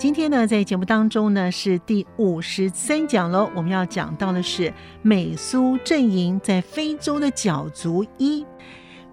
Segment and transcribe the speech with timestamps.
[0.00, 3.50] 今天呢，在节目当中呢，是第五十三讲喽。
[3.54, 8.42] 我们要讲到的是美苏阵营在非洲的角逐一。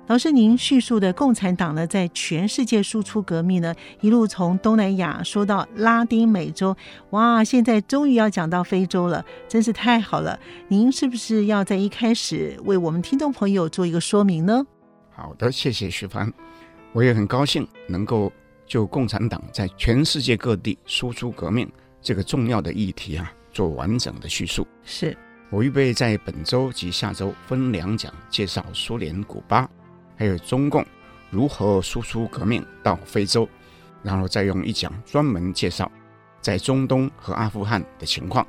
[0.07, 6.73] 老师，您叙述的共产党呢，在全世界输出革命呢，一路从东南亚说到拉丁美洲，
[7.09, 10.39] 哇，现在终于要讲到非洲了，真是太好了。
[10.69, 14.65] 您是不是要在一开始为我们听众朋友做一个说明呢？
[15.13, 16.31] 好的，谢谢徐帆，
[16.93, 18.31] 我也很高兴能够。
[18.67, 24.67] 就共产党在全世界各地输出革命这个重要的议题啊，做完整的叙述。
[24.83, 25.17] 是
[25.49, 29.67] 我预备在本周及下周分两讲介绍苏联、古巴，
[30.17, 30.85] 还有中共
[31.31, 33.47] 如何输出革命到非洲，
[34.03, 35.89] 然后再用一讲专门介绍
[36.41, 38.45] 在中东和阿富汗的情况。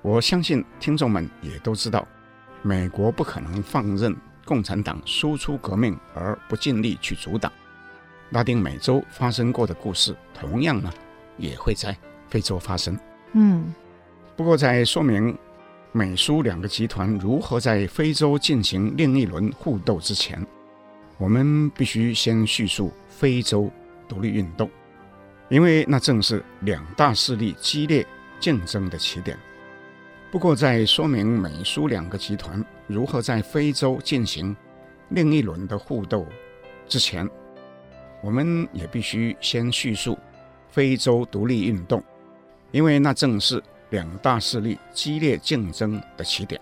[0.00, 2.06] 我相信听众们也都知道，
[2.62, 7.52] 美国不可能放任共产党输出革命而不尽力去阻挡。
[8.30, 10.92] 拉丁美洲发生过的故事，同样呢，
[11.36, 11.96] 也会在
[12.28, 12.98] 非洲发生。
[13.32, 13.72] 嗯，
[14.36, 15.36] 不过在说明
[15.92, 20.44] 美苏两个集团如何在非洲进行另一轮互斗之前，
[21.18, 23.70] 我们必须先叙述非洲
[24.08, 24.68] 独立运动，
[25.48, 28.04] 因为那正是两大势力激烈
[28.40, 29.38] 竞争的起点。
[30.32, 34.56] 不过，在说明美苏两个集团如何在非洲进行
[35.10, 36.26] 另一轮的互斗
[36.88, 37.28] 之前，
[38.24, 40.18] 我们也必须先叙述
[40.70, 42.02] 非洲独立运动，
[42.70, 46.58] 因为那正是两大势力激烈竞争的起点。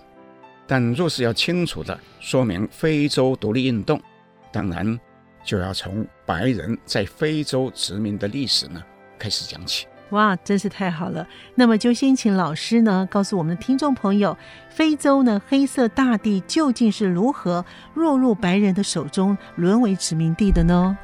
[0.67, 4.03] 但若是要清楚地说明非洲独立运动，
[4.51, 4.99] 当然
[5.45, 8.83] 就要从白人在非洲殖民的历史呢
[9.17, 9.87] 开始讲起。
[10.11, 11.25] 哇，真是太好了！
[11.55, 14.37] 那么就先请老师呢告诉我们的听众朋友，
[14.69, 17.65] 非洲呢黑色大地究竟是如何
[17.95, 20.99] 落入白人的手中，沦为殖民地的呢？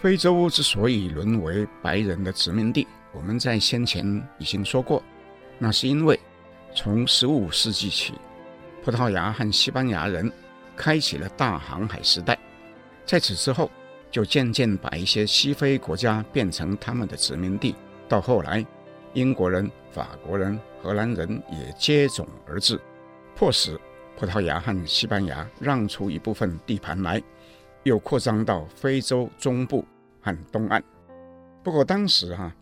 [0.00, 4.02] 非洲之所以沦为白人的殖民地，我们在先前
[4.38, 5.02] 已经说过，
[5.58, 6.18] 那是因为
[6.74, 8.14] 从十五世纪起，
[8.82, 10.32] 葡萄牙和西班牙人
[10.74, 12.38] 开启了大航海时代，
[13.04, 13.70] 在此之后，
[14.10, 17.74] 就渐渐把一些西非国家变成他们的殖民地，
[18.08, 18.64] 到后来，
[19.12, 22.80] 英国人、法国人、荷兰人也接踵而至，
[23.36, 23.78] 迫使
[24.16, 27.22] 葡萄牙和西班牙让出一部分地盘来。
[27.82, 29.84] 又扩张到非洲中部
[30.20, 30.82] 和东岸。
[31.62, 32.52] 不过当时哈、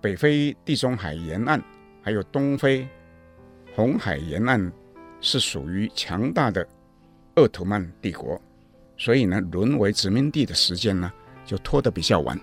[0.00, 1.62] 北非地中海沿岸
[2.02, 2.86] 还有东非
[3.74, 4.72] 红海沿岸
[5.20, 6.66] 是属于强大的
[7.36, 8.40] 鄂图曼帝国，
[8.96, 11.10] 所以呢，沦为殖民地的时间呢
[11.44, 12.38] 就拖得比较晚。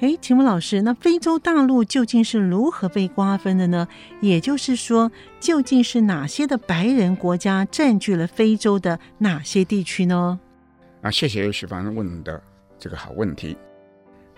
[0.00, 3.86] 哎，请问老师，那非洲大陆究竟是如何被瓜分的呢？
[4.22, 10.40] 也就是说，究竟是哪些的白人国家占据了非洲的哪些地区呢？
[11.02, 12.42] 啊，谢谢徐凡问的
[12.78, 13.56] 这个好问题。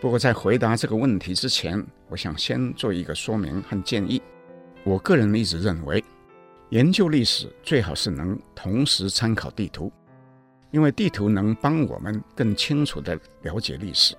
[0.00, 4.22] 不过在回答这个问题之前，我想先做一个说明和建议。
[4.84, 6.02] 我个人一直认为，
[6.70, 9.92] 研究历史最好是能同时参考地图，
[10.70, 14.14] 因为地图能帮我们更清楚地了解历史。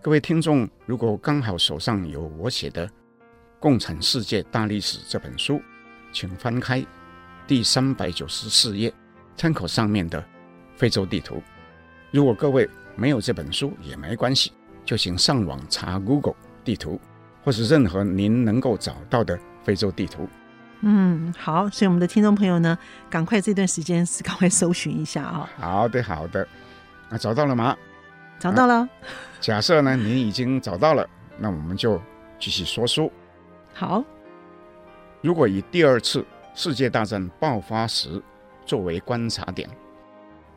[0.00, 2.86] 各位听众，如果刚好手上有我写的
[3.60, 5.60] 《共产世界大历史》这本书，
[6.10, 6.84] 请翻开
[7.46, 8.92] 第三百九十四页，
[9.36, 10.22] 参考上面的
[10.74, 11.42] 非洲地图。
[12.12, 14.52] 如果各位没有这本书也没关系，
[14.84, 17.00] 就请上网查 Google 地图，
[17.42, 20.28] 或是任何您能够找到的非洲地图。
[20.82, 22.76] 嗯，好，所以我们的听众朋友呢，
[23.08, 25.48] 赶快这段时间是赶快搜寻一下啊。
[25.56, 26.46] 好的，好的。
[27.08, 27.74] 那找到了吗？
[28.38, 28.80] 找到了。
[28.80, 28.88] 啊，
[29.40, 31.08] 假设呢，您已经找到了，
[31.38, 31.98] 那我们就
[32.38, 33.10] 继续说书。
[33.72, 34.04] 好。
[35.22, 38.20] 如果以第二次世界大战爆发时
[38.66, 39.66] 作为观察点，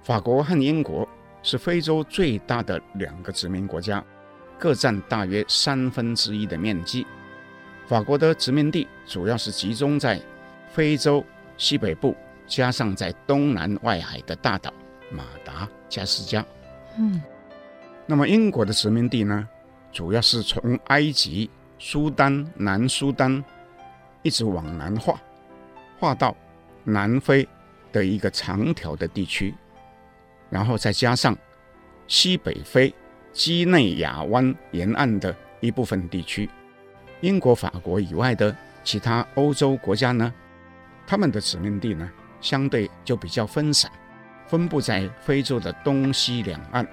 [0.04, 1.08] 法国和英国。
[1.46, 4.04] 是非洲最大的两个殖民国家，
[4.58, 7.06] 各占大约三分之一的面积。
[7.86, 10.20] 法国的殖民地主要是集中在
[10.72, 11.24] 非洲
[11.56, 12.16] 西北部，
[12.48, 14.74] 加上在东南外海的大岛
[15.12, 16.44] 马达加斯加。
[16.98, 17.22] 嗯，
[18.08, 19.48] 那么英国的殖民地呢，
[19.92, 21.48] 主要是从埃及、
[21.78, 23.44] 苏丹、南苏丹
[24.24, 25.22] 一直往南划，
[26.00, 26.36] 划到
[26.84, 27.48] 南非
[27.92, 29.54] 的一个长条的地区，
[30.56, 31.38] 然后再加上
[32.08, 32.96] 西北非
[33.34, 36.50] 几内亚湾沿岸的一部分地区。
[37.20, 40.34] 英国、法国以外的其他欧洲国家呢，
[41.06, 42.10] 他们的殖民地呢，
[42.40, 43.92] 相对就比较分散，
[44.48, 46.88] 分布在非洲的东西两岸。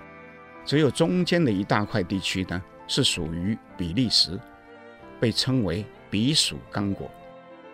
[0.65, 4.37] 只有中间的一大块地区呢，是属于比利时，
[5.20, 7.08] 被称为比属刚果。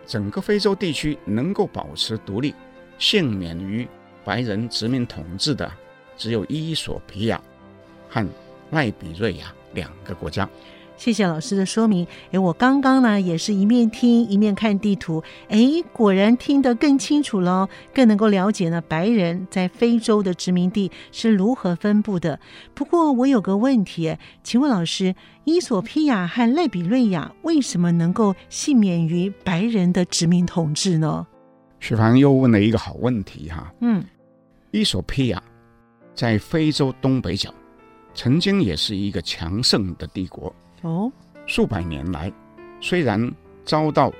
[0.05, 2.53] 整个非洲地区能够保持独立，
[2.99, 3.87] 幸免于
[4.23, 5.71] 白人殖民统治的，
[6.19, 7.41] 只有伊索比亚
[8.07, 8.23] 和
[8.69, 10.47] 赖比瑞亚两个国家。
[10.97, 12.05] 谢谢老师的说明。
[12.31, 22.37] 诶，我刚刚呢也是一面听一面看地图，诶，果然听得更清楚了，更能够了解呢白人在非洲的殖民地是如何分布的。
[22.73, 31.25] 不过我有个问题，请问老师，伊索比亚和赖比瑞亚为什么能够幸免于白人的殖民统治呢？
[31.79, 33.73] 雪凡又问了一个好问题哈。
[33.79, 34.03] 嗯，
[34.71, 35.41] 伊索比亚
[36.19, 37.49] 在非洲东北角，
[38.13, 40.53] 曾经也是一个强盛的帝国。
[40.81, 41.09] 哦，
[41.45, 42.29] 数百年来，
[42.81, 43.33] 虽然
[43.63, 44.11] 遭到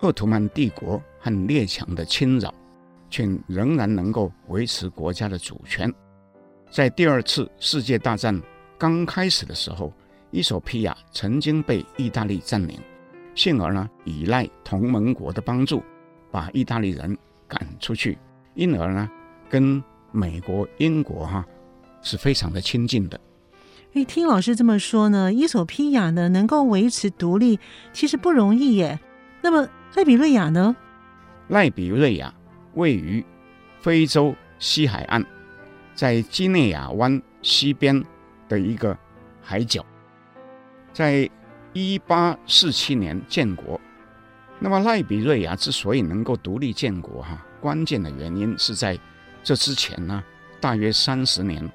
[0.00, 2.54] 鄂图曼帝国和列强的侵扰，
[3.10, 5.92] 却仍然能够维持国家的主权。
[6.70, 8.40] 在第二次世界大战
[8.78, 9.92] 刚开始的时候，
[10.30, 12.80] 伊索比亚曾经被意大利占领，
[13.34, 15.82] 幸而呢，依赖同盟国的帮助，
[16.30, 17.14] 把意大利人
[17.46, 18.16] 赶出去，
[18.54, 19.10] 因而呢，
[19.50, 19.84] 跟
[20.16, 21.46] 美国、英国哈、啊、
[22.00, 23.20] 是非常的亲近的。
[23.92, 27.60] 哎，听老师这么说呢，伊索比亚呢能够维持独立，
[27.92, 28.98] 其实不容易耶。
[29.42, 30.74] 那么赖比瑞亚呢？
[31.48, 32.34] 赖比瑞亚
[32.74, 33.24] 位于
[33.80, 35.24] 非洲西海岸，
[35.94, 38.02] 在基内亚湾西边
[38.48, 38.96] 的一个
[39.42, 39.84] 海角，
[40.92, 41.28] 在
[41.72, 43.78] 一八四七年建国。
[44.58, 48.98] 那么赖比瑞亚之所以能够独立建国，哈，关键的原因是在
[49.46, 50.24] 这之前呢，
[50.60, 51.70] 大约三十年。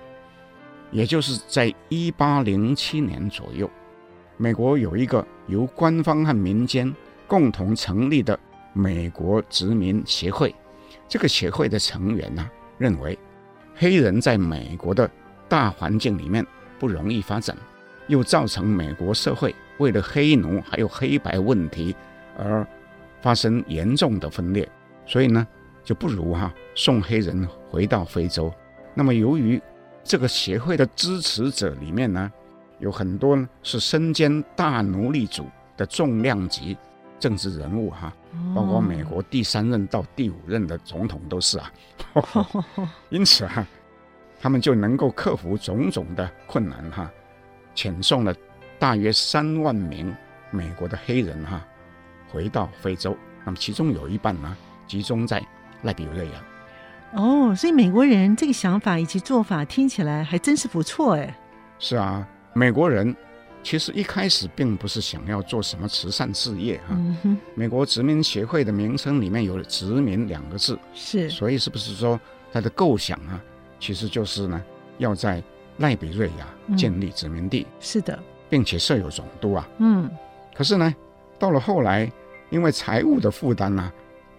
[0.92, 3.70] 也就是在一八零七年左右，
[4.36, 6.94] 美国有一个由官方和民间
[7.28, 8.38] 共同成立的
[8.74, 10.54] 美国殖民协会。
[11.08, 12.46] 这个协会的成员呢，
[12.78, 13.18] 认为
[13.74, 15.10] 黑人在美国的
[15.48, 16.46] 大环境里面
[16.78, 17.56] 不容易发展，
[18.08, 21.96] 又造成美国社会为了黑奴还有黑白问题
[22.38, 22.68] 而
[23.22, 24.70] 发生严重的分裂，
[25.06, 25.48] 所以呢，
[25.84, 28.54] 就不如哈送黑人回到非洲。
[28.94, 29.62] 那么由于
[30.04, 32.32] 这个协会的支持者里面呢，
[32.80, 35.48] 有很多呢是身兼大奴隶主
[35.78, 36.78] 的重量级
[37.20, 38.12] 政治人物哈，
[38.56, 41.72] 包括美国第三任到第五任的总统都是啊。
[43.10, 43.66] 因此啊，
[44.40, 47.12] 他们就能够克服种种的困难哈，
[47.76, 48.36] 遣送了
[48.80, 50.14] 大约三万名
[50.50, 51.66] 美国的黑人哈
[52.32, 53.16] 回到非洲。
[53.46, 54.58] 那么其中有一半呢，
[54.88, 55.42] 集中在
[55.84, 56.34] 赖比瑞亚。
[57.14, 61.38] 哦，所以美国人这个想法以及做法听起来还真是不错哎。
[61.78, 63.14] 是啊，美国人
[63.64, 66.96] 其实一开始并不是想要做什么慈善事业哈。
[67.24, 67.38] 嗯。
[67.54, 71.30] 美国殖民协会的名称里面有“殖民”两个字，是。
[71.30, 72.20] 所以是不是说
[72.52, 73.42] 他的构想啊，
[73.80, 74.64] 其实就是呢，
[74.98, 75.44] 要在
[75.78, 77.68] 赖比瑞亚建立殖民地。
[77.70, 78.18] 嗯，是的，
[78.50, 79.68] 并且设有总督啊。
[79.80, 80.10] 嗯。
[80.56, 80.96] 可是呢，
[81.38, 82.10] 到了后来，
[82.50, 83.92] 因为财务的负担呢，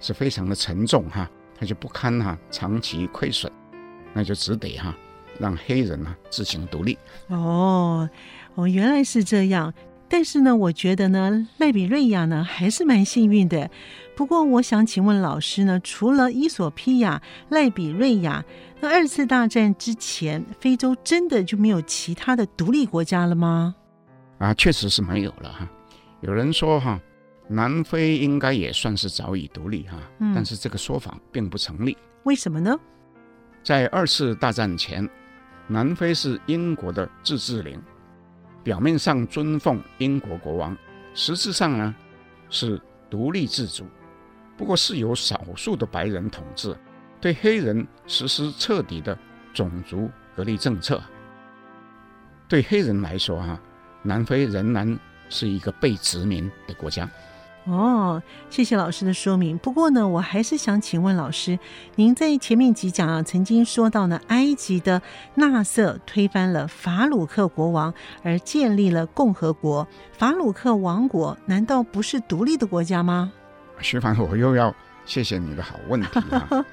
[0.03, 1.27] 是非常的沉重哈。
[1.59, 3.51] 他就不堪哈长期亏损，
[4.13, 4.93] 那就只得哈
[5.39, 6.99] 让黑人呢自行独立。
[7.29, 8.11] 哦，
[8.57, 9.73] 哦，原来是这样。
[10.09, 13.71] 但是呢，我觉得呢，赖比瑞亚呢还是蛮幸运的。
[14.17, 18.45] 不过，我想请问老师呢，除了伊索比亚、赖比瑞亚，
[18.81, 23.77] 那二次大战之前，非洲真的就没有其他的独立国家了吗？
[24.39, 25.69] 啊，确实是没有了哈。
[26.23, 27.01] 有人说哈。
[27.49, 31.97] 南非应该也算是早已独立哈，嗯，但是这个说法并不成立。
[32.25, 32.79] 为什么呢？
[33.63, 35.09] 在二次大战前，
[35.67, 37.81] 南非是英国的自治领，
[38.65, 40.77] 表面上尊奉英国国王，
[41.15, 41.95] 实质上呢
[42.49, 42.81] 是
[43.11, 43.85] 独立自主。
[44.57, 46.77] 不过是由少数的白人统治，
[47.21, 49.19] 对黑人实施彻底的
[49.53, 51.03] 种族隔离政策。
[52.49, 53.61] 对黑人来说哈，
[54.03, 57.09] 南非仍然是一个被殖民的国家。
[57.65, 59.57] 哦，谢谢老师的说明。
[59.59, 61.57] 不过呢，我还是想请问老师，
[61.95, 65.01] 您在前面几讲啊，曾经说到呢，埃及的
[65.37, 69.87] 纳瑟推翻了法鲁克国王，而建立了共和国。
[70.13, 73.33] 法鲁克王国难道不是独立的国家吗？
[73.81, 74.75] 徐凡，我又要
[75.07, 76.65] 谢谢你的好问题啊。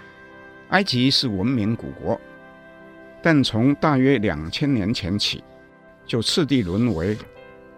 [0.68, 2.20] 埃及是文明古国，
[3.22, 5.42] 但从大约两千年前起，
[6.04, 7.16] 就次第沦为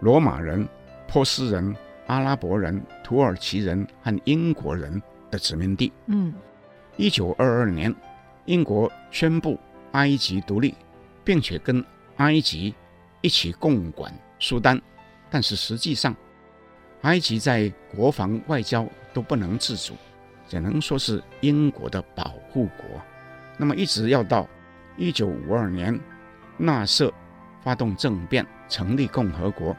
[0.01, 0.67] 罗马人、
[1.07, 1.73] 波斯人。
[2.09, 4.99] 阿拉伯人、土耳其人和英国人
[5.29, 5.93] 的殖民地。
[6.07, 6.33] 嗯，
[6.97, 7.95] 一九二二年，
[8.45, 9.59] 英国宣布
[9.91, 10.73] 埃及独立，
[11.23, 11.85] 并且跟
[12.17, 12.73] 埃及
[13.21, 14.81] 一起共管苏丹。
[15.29, 16.15] 但是实际上，
[17.01, 19.93] 埃及在国防、外交都不能自主，
[20.47, 22.85] 只能说是英国的保护国。
[23.55, 24.49] 那么，一直要到
[24.97, 25.97] 一九五二年，
[26.57, 27.13] 纳瑟
[27.61, 29.77] 发动政变，成立共和国。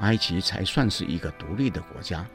[0.00, 2.26] 埃及才算是一个独立的国家，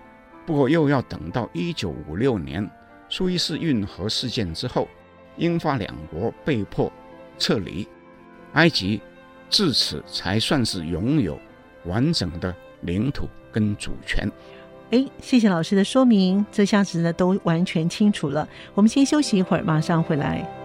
[0.45, 2.69] 不过又要等到一九五六年
[3.09, 4.87] 苏伊士运河事件之后，
[5.37, 6.91] 英法两国被迫
[7.37, 7.87] 撤离，
[8.53, 9.01] 埃及
[9.49, 11.39] 至此才算是拥有
[11.85, 14.29] 完整的领土跟主权。
[14.91, 18.47] 哎，谢谢老师的说明，这下子呢都完全清楚了。
[18.75, 20.62] 我们先休息一会儿，马上回来。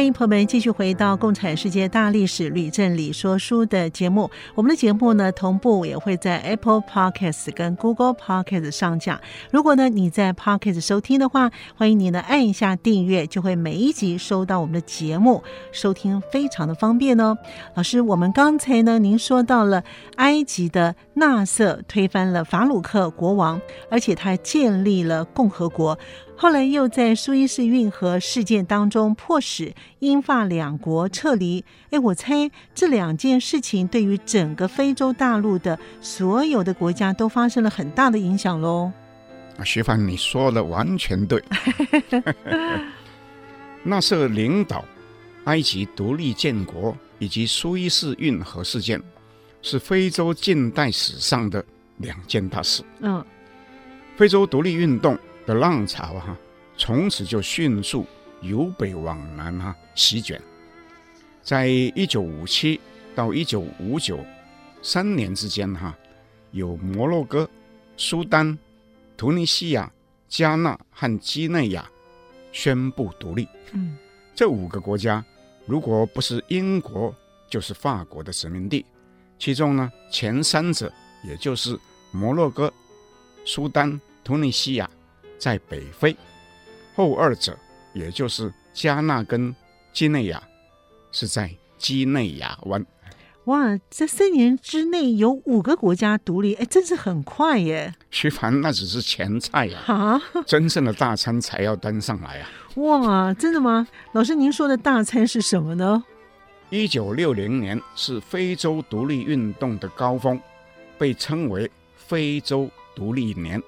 [0.00, 4.30] 欢迎朋友们继续回到《共产世界大历史吕正理说书》的节目。
[4.54, 9.20] 我们的节目呢，同步也会在 Apple Podcast 跟 Google Podcast 上架。
[9.52, 17.36] 如果呢你在 Podcast 收听的话，欢迎你呢按一下订阅，就会每一集收到我们的节目，收听非常的方便哦。
[17.74, 19.84] 老师，我们刚才呢，您说到了
[20.16, 25.98] 埃及的纳瑟推翻了法鲁克国王，而且他建立了共和国。
[26.42, 31.62] 后来又在苏伊士运河事件当中迫使英法两国撤离。
[31.90, 38.90] 哎，我猜这两件事情对于整个非洲大陆的所有的国家都发生了很大的影响喽。
[39.58, 41.44] 啊，徐帆，你说的完全对。
[43.84, 44.82] 纳瑟领导
[45.44, 48.98] 埃及独立建国以及苏伊士运河事件，
[49.60, 51.62] 是非洲近代史上的
[51.98, 52.82] 两件大事。
[53.00, 53.22] 嗯，
[54.16, 55.18] 非洲独立运动。
[55.46, 56.36] 的浪潮哈，
[56.76, 58.06] 从此就迅速
[58.40, 60.40] 由北往南哈席卷，
[61.42, 62.80] 在一九五七
[63.14, 64.18] 到一九五九
[64.82, 65.96] 三年之间哈，
[66.52, 67.48] 有摩洛哥、
[67.96, 68.58] 苏丹、
[69.16, 69.90] 突尼西亚、
[70.28, 71.90] 加纳和几内亚
[72.52, 73.48] 宣布独立。
[73.72, 73.96] 嗯，
[74.34, 75.24] 这五个国家
[75.66, 77.14] 如果不是英国，
[77.48, 78.84] 就是法国的殖民地。
[79.38, 80.92] 其中呢，前三者
[81.24, 81.78] 也就是
[82.10, 82.72] 摩洛哥、
[83.44, 84.88] 苏丹、突尼西亚。
[85.40, 86.14] 在北非，
[86.94, 87.58] 后二者
[87.94, 89.52] 也就是加纳跟
[89.92, 90.40] 几内亚，
[91.10, 92.86] 是在几内亚湾。
[93.44, 97.92] 哇，这三年之内有五个国家独立，哎，真是很快耶！
[98.10, 102.50] 徐凡，那只是前菜呀，啊，真正的大餐才要端上来啊！
[102.76, 103.88] 哇，真的吗？
[104.12, 106.04] 老师，您说的大餐是什么呢？
[106.68, 110.38] 一九六零年是非洲独立运动的高峰，
[110.98, 113.60] 被称为非洲独立年。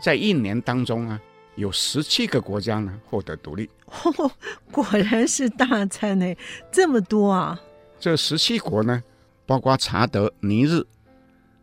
[0.00, 1.20] 在一年当中啊，
[1.54, 3.68] 有十七个国家呢获得独立。
[3.86, 4.30] 哦，
[4.70, 6.34] 果然是大餐呢，
[6.70, 7.60] 这么多啊！
[7.98, 9.02] 这十七国呢，
[9.46, 10.84] 包括查德、尼日、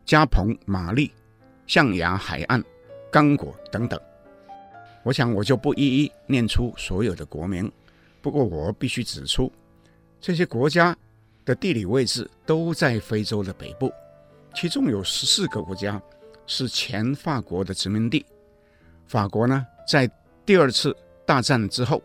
[0.06, 1.12] 加蓬、马利、
[1.68, 2.64] 象牙海岸、
[3.12, 4.00] 刚果等等。
[5.04, 7.72] 我想我就不一一念出所有的国名，
[8.22, 9.52] 不过我必须指出，
[10.20, 10.98] 这些国家
[11.46, 13.92] 的地理位置都在非洲的北部，
[14.56, 16.02] 其中有十四个国家。
[16.46, 18.26] 是前法国的殖民地。
[19.06, 20.10] 法国呢，在
[20.46, 20.96] 第二次
[21.26, 22.02] 大战之后，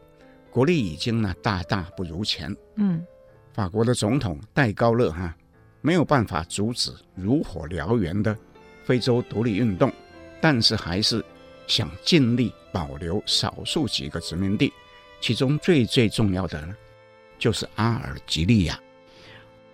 [0.51, 2.55] 国力已经呢大大不如前。
[2.77, 3.05] 嗯，
[3.53, 5.35] 法国的总统戴高乐哈
[5.81, 8.37] 没有办法阻止如火燎原的
[8.85, 9.93] 非洲独立运动，
[10.41, 11.25] 但是还是
[11.67, 14.73] 想尽力保留少数几个殖民地，
[15.21, 16.75] 其中最最重要的呢，
[17.39, 18.79] 就是阿尔及利亚。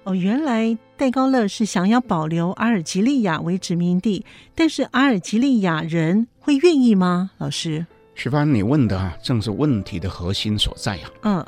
[0.04, 7.30] 哦，原来戴高乐是想要保留阿尔及利亚为殖民地，但是阿尔及利亚人会愿意吗？
[7.38, 11.10] 老师，徐帆，你问的啊，正是问题的核心所在呀。
[11.22, 11.46] 嗯，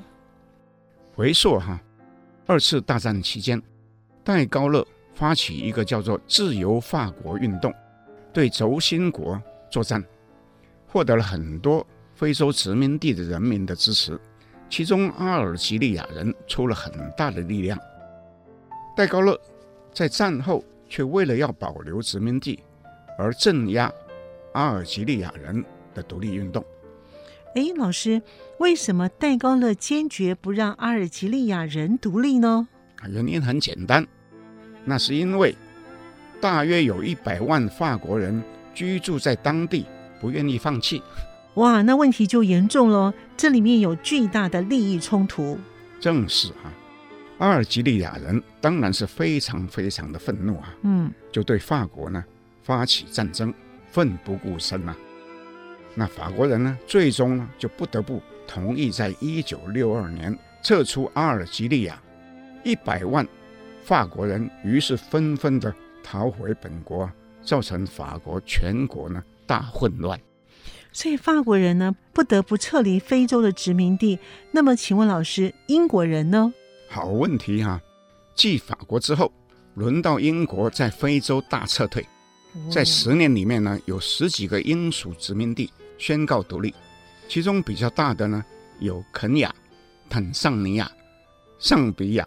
[1.14, 1.78] 回溯哈，
[2.46, 3.62] 二次大战期间，
[4.24, 7.70] 戴高乐发起一个叫做“自由法国”运动，
[8.32, 9.38] 对轴心国
[9.70, 10.02] 作战，
[10.86, 14.18] 获得了很多非洲殖民地的人民的支持，
[14.70, 17.78] 其中阿尔及利亚人出了很大的力量。
[18.96, 19.38] 戴高乐
[19.92, 22.58] 在战后却为了要保留殖民地
[23.18, 23.92] 而镇压
[24.54, 25.62] 阿尔及利亚人，
[25.94, 26.64] 的独立运动。
[27.54, 28.22] 哎，老师，
[28.58, 32.68] 为什么戴高乐坚决不让阿尔及利亚人独立呢？
[33.06, 34.06] 原因很简单，
[34.86, 35.54] 那是因为
[36.40, 38.42] 大约有一百万法国人
[38.74, 39.84] 居住在当地，
[40.22, 41.02] 不愿意放弃。
[41.56, 45.58] 哇，那问题就严重了，这里面有巨大的利益冲突。
[46.00, 46.72] 正是啊，
[47.38, 52.24] 阿尔及利亚人当然是非常非常的愤怒啊，嗯，就对法国呢
[52.62, 53.52] 发起战争，
[53.90, 54.96] 奋不顾身啊。
[55.94, 62.00] 那法国人呢，最终呢就不得不同意在一九六二年撤出阿尔及利亚，
[62.64, 63.26] 一百万
[63.82, 67.10] 法国人于是纷纷的逃回本国，
[67.42, 70.18] 造成法国全国呢大混乱。
[70.90, 74.18] 所以法国人呢不得不撤离非洲的殖民地。
[74.52, 76.54] 那么，请问老师，英国人呢？
[76.88, 77.82] 好问题哈、啊！
[78.34, 79.32] 继法国之后，
[79.74, 82.06] 轮到英国在非洲大撤退。
[82.70, 86.74] 在十年里面呢，有十几个英属殖民地宣告独立，
[87.28, 88.42] 其中比较大的呢
[88.78, 89.54] 有肯亚、
[90.08, 90.90] 坦桑尼亚、
[91.58, 92.26] 尚比亚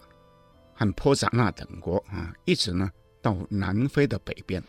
[0.74, 2.88] 和波扎纳等国啊，一直呢
[3.20, 4.62] 到南非的北边。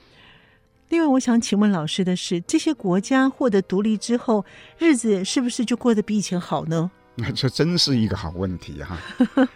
[0.90, 4.44] 另外，我想请问老师的是，这些国家获得独立之后，
[4.80, 6.90] 日子是不是就过得比以前好呢？
[7.16, 8.98] 那 这真是一个好问题哈、
[9.36, 9.50] 啊。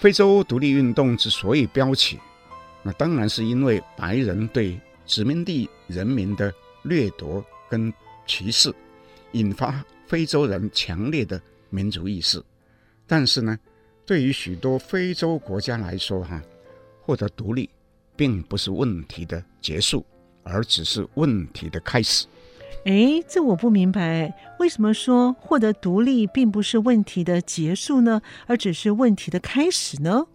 [0.00, 2.18] 非洲独立运动之所以飙起，
[2.82, 7.92] 那当然是因为白人对殖民地人民的掠夺跟
[8.26, 8.74] 歧视，
[9.32, 12.42] 引发非洲人强烈的民族意识。
[13.06, 13.58] 但是呢，
[14.04, 16.42] 对于许多非洲国家来说，哈，
[17.00, 17.70] 获得独立
[18.14, 20.04] 并不是问题的结束。
[20.46, 22.26] 而只是问题的开始。
[22.84, 28.20] 哎，这我不明白，为什么说获得独立并不是问题的结束呢？
[28.46, 30.26] 而只是问题的开始呢？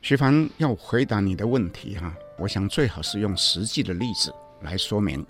[0.00, 4.32] 徐凡要回答你的问题哈，我想最好是用实际的例子
[4.62, 5.26] 来说明。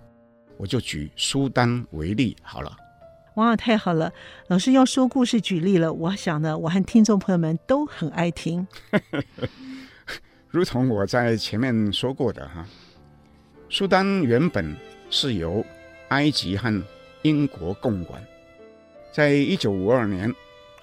[0.58, 2.76] 我就举苏丹为例好了。
[3.36, 4.12] 哇，太好了，
[4.48, 5.90] 老师要说故事举例了。
[5.90, 8.66] 我想呢，我和听众朋友们都很爱听。
[10.48, 12.66] 如同我在前面说过的哈。
[13.68, 14.76] 苏丹原本
[15.10, 15.64] 是由
[16.08, 16.82] 埃及和
[17.22, 18.24] 英国共管，
[19.12, 20.32] 在一九五二年，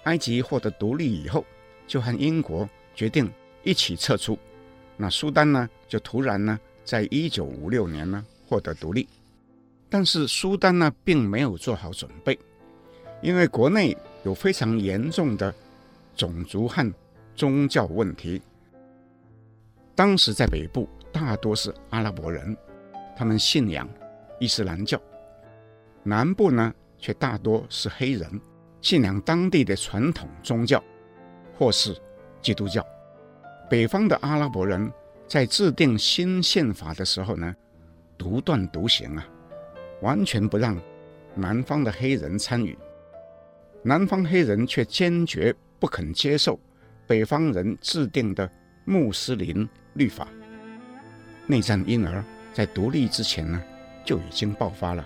[0.04, 1.46] 埃及获得独立以后，
[1.88, 3.32] 就和英国决定
[3.64, 4.38] 一起撤出。
[4.98, 9.08] 那苏丹呢，就突然呢，在一九五六年呢获得独立，
[9.90, 12.38] 但是苏丹呢并没有做好准备，
[13.22, 15.54] 因为国内有非常严重的
[16.16, 16.94] 种族和
[17.36, 18.42] 宗教问题。
[19.96, 22.56] 当时在北部大多是阿拉伯人。
[23.16, 23.88] 他们信仰
[24.40, 25.00] 伊斯兰教，
[26.04, 28.42] 南部呢却大多是黑人，
[28.82, 30.84] 信仰当地的传统宗教，
[31.58, 31.96] 或是
[32.42, 32.86] 基督教。
[33.70, 34.92] 北方的阿拉伯人
[35.28, 37.56] 在制定新宪法的时候呢，
[38.18, 39.26] 独断独行啊，
[40.02, 40.78] 完全不让
[41.34, 42.78] 南方的黑人参与。
[43.82, 46.60] 南方黑人却坚决不肯接受
[47.08, 48.50] 北方人制定的
[48.86, 50.28] 穆斯林律法，
[51.48, 52.24] 内战因而。
[52.54, 53.60] 在独立之前呢，
[54.06, 55.04] 就已经爆发了，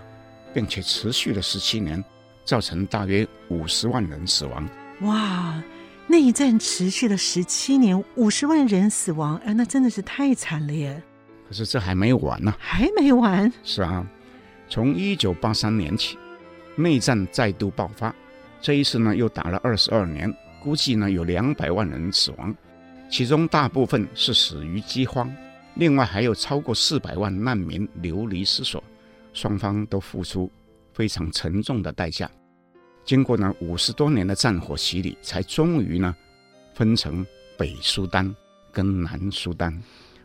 [0.53, 2.03] 并且持续了十七年，
[2.43, 4.67] 造成大约五十万人死亡。
[5.01, 5.61] 哇，
[6.07, 11.01] 内战持续了十七年，五十万人死亡，哎，那真的是太惨了耶！
[11.47, 13.51] 可是这还没完呢，还没完。
[13.63, 14.05] 是啊，
[14.69, 16.17] 从一九八三年起，
[16.75, 18.13] 内战再度爆发，
[18.61, 22.55] 这一次呢又打了二十二年，估计呢有两百万人死亡，
[23.09, 25.33] 其中大部分是死于饥荒。
[25.75, 28.83] 另外还有超过四百万难民流离失所，
[29.37, 30.51] 双方都付出
[30.91, 32.29] 非常沉重的代价。
[33.05, 36.13] 经过呢五十多年的战火洗礼，才终于呢
[36.73, 37.23] 分成
[37.55, 38.35] 北苏丹
[38.71, 39.79] 跟南苏丹。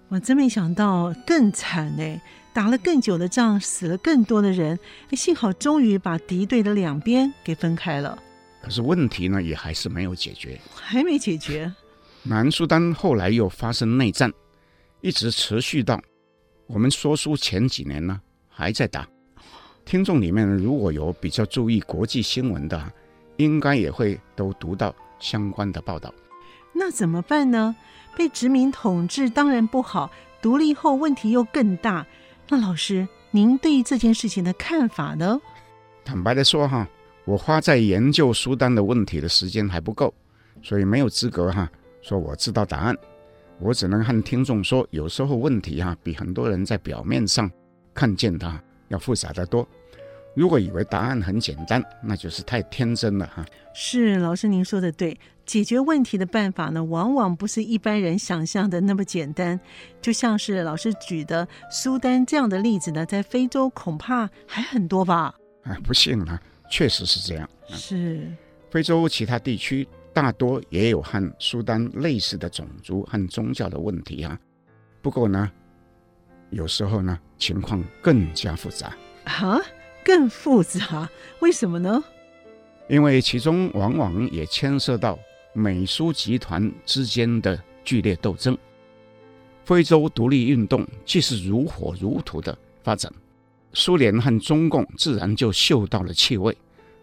[0.08, 2.20] 我真没想到更惨哎，
[2.54, 4.78] 打了更久的仗，死了更多的人。
[5.12, 8.18] 幸好终于把敌对的两边给分开了。
[8.62, 11.70] 可是问题呢也还是没有解决，还没解决。
[12.22, 14.32] 南苏丹后来又发生内战。
[15.00, 16.00] 一直持续到
[16.68, 18.20] 我们说书前几年呢，
[18.62, 19.04] 还在打。
[19.84, 22.80] 听众里面如果有比较注意国际新闻的，
[23.36, 26.14] 应该也会都读到相关的报道。
[26.72, 27.74] 那怎么办呢？
[28.16, 32.06] 被殖民统治当然不好，独立后问题又更大。
[32.48, 35.40] 那老师，您对于这件事情的看法呢？
[36.04, 36.86] 坦白的说哈，
[37.24, 40.14] 我花在研究苏丹的问题的时间还不够，
[40.62, 41.68] 所以没有资格哈
[42.00, 42.96] 说我知道答案。
[43.58, 47.50] 我只能和听众说，有时候问题哈、啊、比很多人在表面上
[47.94, 49.66] 看见它要复杂得多。
[50.34, 53.44] 如果以为答案很简单，那就是太天真了哈。
[53.74, 59.60] 是老师您说的对，解决问题的办法呢，往往不是一般人想象的那么简单。
[60.00, 65.34] 就像是老师举的苏丹这样的例子呢，在非洲恐怕还很多吧？
[65.64, 67.46] 啊，不幸了，确实是这样。
[67.68, 68.26] 是，
[68.70, 74.38] 非洲其他地区大多也有和苏丹类似的种族和宗教的问题啊。
[75.02, 75.50] 不过呢，
[76.52, 78.94] 有时候呢，情况更加复杂。
[79.24, 79.58] 啊，
[80.04, 81.08] 更复杂？
[81.40, 82.02] 为什么呢？
[82.88, 85.18] 因为其中往往也牵涉到
[85.54, 88.56] 美苏集团之间的剧烈斗争。
[89.64, 93.10] 非洲独立运动既是如火如荼的发展。
[93.72, 96.54] 苏联和中共自然就嗅到了气味，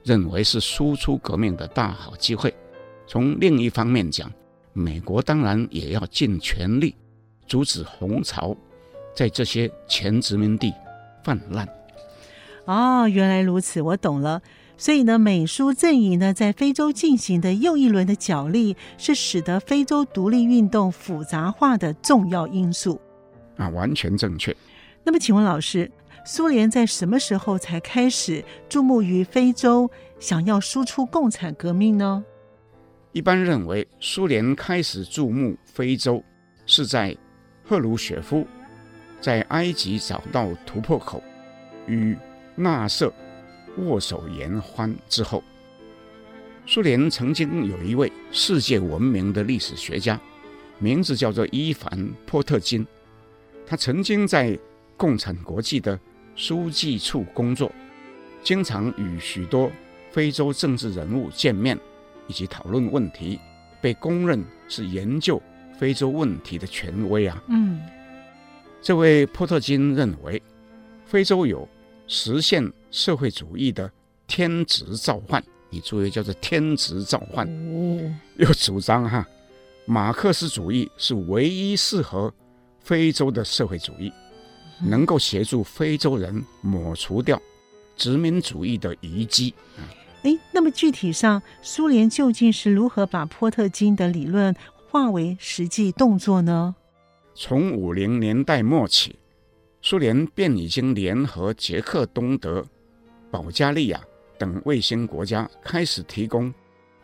[0.04, 2.54] 认为是输出革命的大好机会。
[3.08, 4.32] 从另一方面讲，
[4.74, 6.94] 美国当然也要尽全力
[7.48, 8.56] 阻止红潮
[9.20, 10.74] 在这些前殖民地
[11.26, 11.68] 泛滥。
[12.64, 14.42] 哦，原来如此，我懂了。
[14.78, 23.02] 所以呢，美苏阵营呢在非洲进行的又一轮的角力，是使得非洲独立运动复杂化的重要因素。
[23.58, 24.56] 啊，完全正确。
[25.04, 25.92] 那么，请问老师？
[26.24, 32.24] 苏联在什么时候才开始注目于非洲，想要输出共产革命呢？
[33.12, 36.24] 一般认为，苏联开始注目非洲
[36.66, 37.18] 是在
[37.66, 38.48] 赫鲁雪夫
[39.22, 41.24] 在埃及找到突破口，
[41.88, 42.18] 与
[42.56, 43.14] 纳瑟
[43.78, 45.44] 握手言欢之后。
[46.66, 50.20] 苏联曾经有一位世界闻名的历史学家，
[50.78, 51.92] 名字叫做伊凡·
[52.28, 52.86] 波特金，
[53.66, 54.58] 他曾经在
[54.96, 56.00] 共产国际的
[56.36, 57.72] 书记处工作，
[58.44, 59.72] 经常与许多
[60.12, 61.78] 非洲政治人物见面，
[62.28, 63.40] 以及讨论问题，
[63.82, 65.42] 被公认是研究
[65.80, 67.42] 非洲问题的权威啊。
[67.48, 67.82] 嗯，
[68.82, 70.42] 这位波特金认为，
[71.06, 71.68] 非洲有
[72.08, 73.92] 实现社会主义的
[74.28, 77.48] 天职召唤，你注意叫做天职召唤。
[77.48, 79.26] 哦，又主张哈，
[79.86, 82.34] 马克思主义是唯一适合
[82.80, 84.12] 非洲的社会主义。
[84.82, 87.38] 能够协助非洲人抹除掉
[87.98, 89.54] 殖民主义的遗迹。
[90.24, 94.56] 哎，那么具体上，苏联究竟是如何把波特金的理论
[94.90, 96.78] 化为实际动作呢？
[97.42, 99.18] 从五零年代末起，
[99.82, 102.62] 苏联便已经联合捷克、东德、
[103.32, 104.02] 保加利亚
[104.38, 106.54] 等卫星国家，开始提供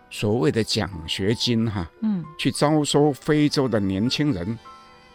[0.09, 4.59] 所谓的奖学金，哈，嗯，去招收非洲的年轻人，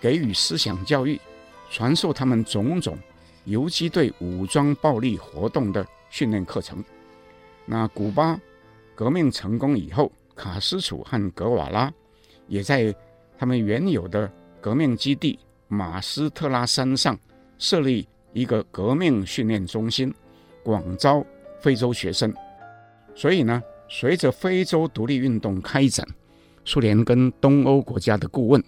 [0.01, 1.21] 给予思想教育。
[1.69, 2.97] 传授他们种种
[3.45, 6.83] 游击队武装暴力活动的训练课程。
[7.67, 8.41] 那古巴
[8.95, 11.93] 革命成功以后，卡斯楚和格瓦拉
[12.49, 12.95] 也在
[13.37, 17.19] 他们原有的革命基地马斯特拉山上
[17.59, 20.13] 设立一个革命训练中心，
[20.63, 21.25] 广招
[21.61, 22.33] 非洲学生。
[23.15, 26.07] 所以呢，随着非洲独立运动开展，
[26.65, 28.63] 苏联跟东欧国家的顾问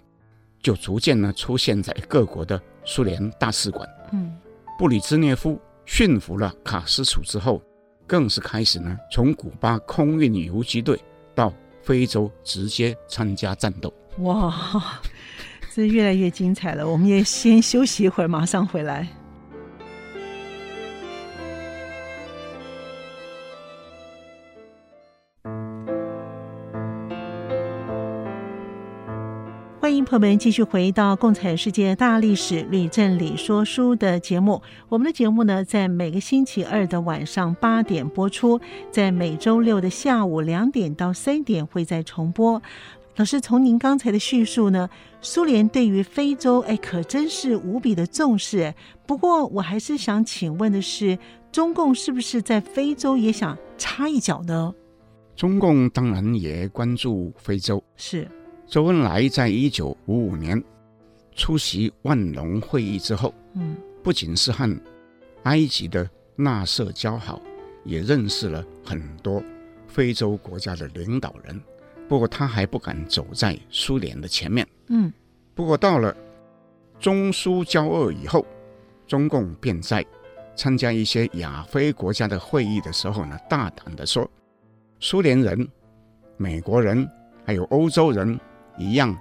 [0.61, 2.61] 就逐渐呢出现在各国的。
[2.85, 4.37] 苏联大使馆，嗯，
[4.77, 7.61] 布里兹涅夫驯服了卡斯楚之后，
[8.05, 10.99] 更是开始呢，从古巴空运游击队
[11.33, 13.93] 到非洲直接参加战斗。
[14.17, 15.01] 哇，
[15.75, 16.87] 这越来越精彩了！
[16.87, 19.07] 我们也先休息一会儿，马上回来。
[29.81, 34.61] 欢迎朋友们继续回到《共产世界大历史吕振理说书》的节目。
[34.89, 42.61] 我们的节目呢，在每个星期二的晚上八点播出，在每周六的下午两点到三点会再重播。
[43.15, 44.89] 老师，从您刚才的叙述呢，
[45.21, 48.73] 苏联对于非洲，哎，可真是无比的重视。
[49.05, 51.17] 不过，我还是想请问的是，
[51.51, 54.73] 中共是不是在非洲也想插一脚呢？
[55.35, 58.27] 中共当然也关注非洲，是。
[58.65, 60.61] 周恩来在一九五五年
[61.35, 64.81] 出席万隆会议之后，嗯，不仅是和
[65.43, 67.39] 埃及的纳瑟交好，
[67.85, 69.43] 也认识了很多
[69.87, 71.61] 非洲国家的领导人。
[72.07, 75.11] 不过他还不敢走在苏联的前面，嗯。
[75.55, 76.15] 不过到了
[76.99, 78.45] 中苏交恶以后，
[79.07, 80.05] 中共便在
[80.55, 84.29] 参加一些亚非国家的会议的时候呢，大胆地说：
[84.99, 85.67] 苏联人、
[86.37, 87.07] 美国人
[87.45, 88.39] 还有欧洲人。
[88.75, 89.15] 一样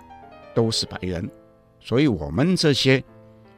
[0.54, 1.30] 都是白人，
[1.78, 3.04] 所以我们这些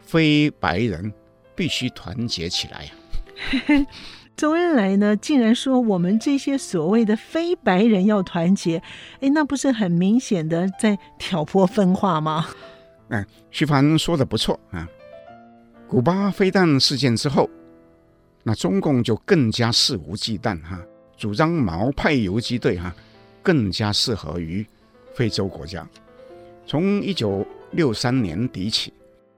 [0.01, 1.15] 非白人
[1.55, 3.87] 必须团结起来呀、啊。
[4.37, 8.83] 周恩来呢，竟然说我们这些所谓的非白人要团结，
[9.21, 12.47] 哎，那不是很明显的在挑拨分化吗？
[13.09, 14.89] 嗯，徐帆说的不错啊。
[15.87, 17.49] 古巴飞弹事件之后，
[18.43, 20.81] 那中共就更加肆无忌惮哈、
[21.17, 22.95] 主张毛派游击队哈、
[23.43, 24.67] 更加适合于。
[25.15, 25.89] 非洲国家，
[26.67, 28.93] 从一九六三年底起，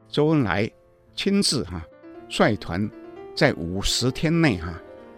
[0.09, 0.71] 周恩来
[1.15, 1.85] 亲自哈
[2.31, 2.91] 率团，
[3.35, 4.73] 在五十天内哈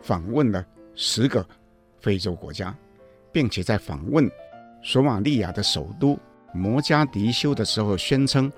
[0.08, 1.46] 访问了十个
[2.00, 2.74] 非洲国家，
[3.30, 4.26] 并且在访问
[4.82, 6.18] 索马利亚的首都
[6.54, 8.50] 摩加迪修的时候，宣称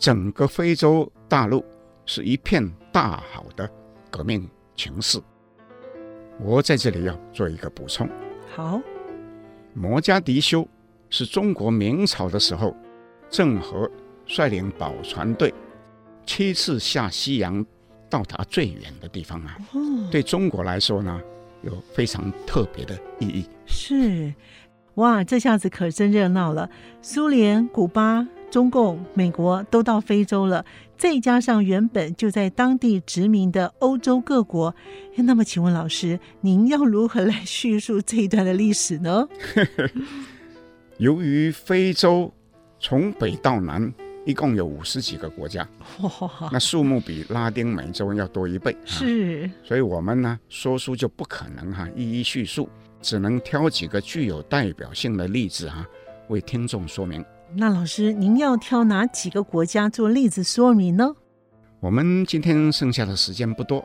[0.00, 1.64] 整个非洲大陆
[2.06, 3.70] 是一片大好的
[4.10, 5.20] 革命情势。
[6.40, 8.08] 我在这里要做一个补充。
[8.52, 8.80] 好，
[9.72, 10.66] 摩加迪修
[11.08, 12.74] 是中国明朝的时候，
[13.28, 13.88] 郑和
[14.26, 15.54] 率领宝船队
[16.26, 17.64] 七次下西洋
[18.10, 19.56] 到达最远的地方啊。
[19.72, 21.18] 哦，对中国来说呢，
[21.62, 23.46] 有非常特别的意义。
[23.66, 24.34] 是，
[24.96, 26.68] 哇，这下子可真热闹了。
[27.00, 30.66] 苏联、古巴、中共、美国都到非洲了。
[30.98, 34.74] 再加上原本就在当地殖民的欧洲各国，
[35.16, 39.26] 那么请问老师，您要如何来叙述这一段的历史呢？
[40.98, 42.30] 由于非洲
[42.78, 43.90] 从北到南
[44.26, 45.66] 一共有五十几个国家，
[46.52, 52.68] 那数目比拉丁美洲要多一倍，是，所以我们呢说书就不可能哈一一叙述，
[53.00, 55.86] 只能挑几个具有代表性的例子哈
[56.28, 57.24] 为听众说明。
[57.54, 61.14] 那老师，您要挑哪几个国家做例子说明呢？
[61.80, 63.82] 我们今天剩下的时间不多，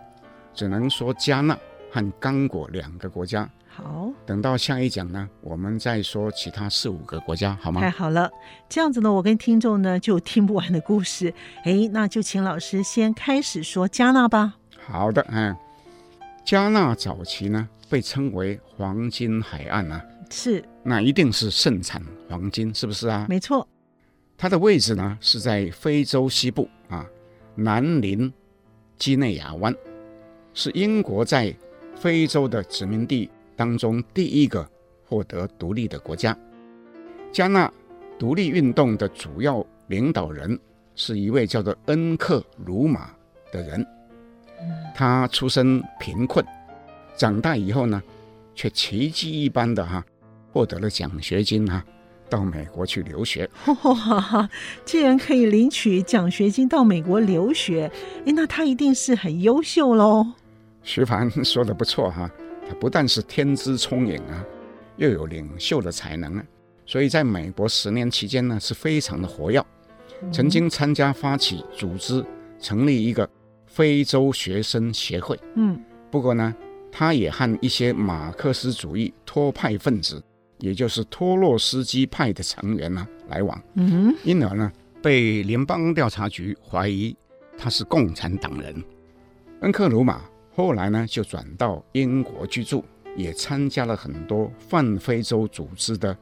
[0.53, 1.57] 只能说加纳
[1.89, 3.49] 和刚果两个国家。
[3.75, 7.81] 好，等到下一讲呢，我们再说其他四五个国家，好吗？
[7.81, 8.31] 太好了，
[8.69, 11.33] 这样子呢，我跟听众呢就听不完的故事。
[11.65, 14.53] 哎，那就请老师先开始说加纳吧。
[14.87, 15.53] 好的，嗯，
[16.45, 20.01] 加纳早期呢被称为黄金海岸啊。
[20.31, 23.25] 是，那一定是盛产黄金，是不是啊？
[23.27, 23.67] 没错，
[24.37, 27.05] 它的位置呢是在非洲西部啊，
[27.55, 28.31] 南临
[28.97, 29.75] 几内亚湾，
[30.53, 31.53] 是英国在
[31.97, 34.67] 非洲的殖民地当中第一个
[35.07, 36.37] 获得独立的国家。
[37.31, 37.71] 加纳
[38.17, 40.59] 独立运动的主要领导人
[40.95, 43.11] 是一位叫做恩克鲁马
[43.51, 43.85] 的人，
[44.95, 46.45] 他出身贫困，
[47.17, 48.01] 长大以后呢，
[48.53, 50.03] 却奇迹一般的哈。
[50.53, 51.83] 获得了奖学金啊，
[52.29, 53.49] 到美国去留学。
[53.65, 54.49] 哇，
[54.85, 57.91] 既然可以领取奖学金到美国留学，
[58.25, 60.25] 哎，那他一定是很优秀喽。
[60.81, 62.31] 徐凡说的不错哈，
[62.67, 64.43] 他不但是天资聪颖啊，
[64.97, 66.45] 又有领袖的才能啊，
[66.85, 69.63] 所以在美国十年期间呢，是非常的活跃，
[70.31, 72.25] 曾经参加发起组织
[72.59, 73.29] 成立一个
[73.65, 75.39] 非洲学生协会。
[75.55, 76.55] 嗯，不过呢，
[76.91, 80.21] 他也和一些马克思主义托派分子。
[80.59, 87.13] 也就是托洛斯基派的成员呢、啊、来往，嗯哼，因而呢被联邦调查局怀疑
[87.57, 88.81] 他是共产党人。
[89.59, 90.21] 恩克鲁玛
[90.55, 92.81] 后来呢就转到英国居住，
[93.17, 96.17] 也参加了很多泛非洲组织的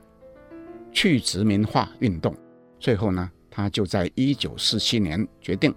[0.91, 2.35] 去殖民化运动。
[2.79, 5.71] 最后呢，他就在一九四七年决定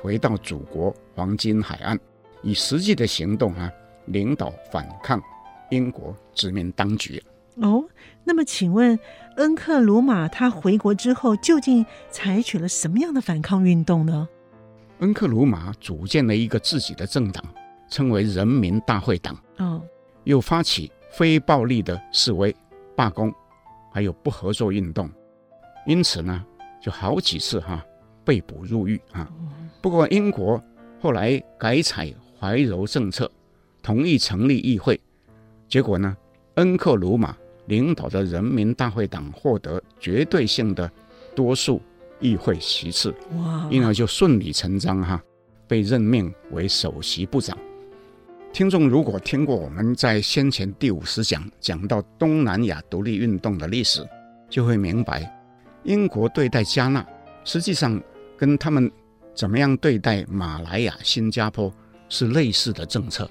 [0.00, 1.96] 回到祖国黄金海岸，
[2.42, 3.70] 以实际的行动啊
[4.06, 5.22] 领导反抗
[5.70, 7.22] 英国殖民当局。
[7.56, 7.84] 哦，
[8.24, 8.98] 那么请问
[9.36, 14.28] 恩克鲁马他回国之后究竟采取了什么样的反抗运动呢？
[14.98, 17.44] 恩克鲁马组建了一个自己的政党，
[17.92, 19.38] 称为人民大会党。
[19.58, 19.80] 哦，
[20.24, 22.54] 又发起非暴力的示威、
[22.96, 23.32] 罢工，
[23.92, 25.08] 还有不合作运动。
[25.86, 26.44] 因此呢，
[26.80, 27.86] 就好几次哈、啊、
[28.24, 29.30] 被捕入狱啊。
[29.82, 30.60] 不过英国
[31.00, 33.30] 后来改采怀柔政策，
[33.82, 34.98] 同意成立议会。
[35.68, 36.16] 结果呢，
[36.54, 37.36] 恩克鲁玛。
[37.66, 40.90] 领导的人民大会党获得绝对性的
[41.32, 41.80] 多数
[42.18, 43.68] 议会席次，哇！
[43.70, 45.22] 因而就顺理成章哈，
[45.68, 47.56] 被任命为首席部长。
[48.52, 54.06] 听众如果听过我们在先前第五十讲讲到东南亚独立运动的历史，
[54.50, 55.26] 就会明白，
[55.84, 57.04] 英国对待加纳
[57.44, 57.98] 实际上
[58.36, 58.92] 跟他们
[59.34, 61.72] 怎么样对待马来亚、新加坡
[62.10, 63.28] 是类似的政策。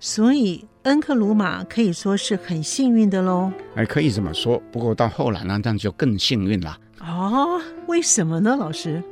[0.00, 3.50] 所以恩克鲁玛可以说是很幸运的喽。
[3.74, 4.62] 哎，可以这么说。
[4.70, 6.78] 不过到后来呢，那就更幸运了。
[7.00, 9.02] 哦，为什么呢，老师？